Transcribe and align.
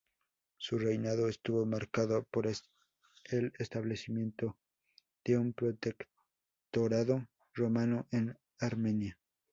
Su 0.57 0.79
reinado 0.79 1.27
estuvo 1.29 1.63
marcado 1.67 2.23
por 2.23 2.47
el 2.47 2.55
establecimiento 3.59 4.57
de 5.23 5.37
un 5.37 5.53
protectorado 5.53 7.27
romano 7.53 8.07
en 8.09 8.35
Armenia. 8.57 9.15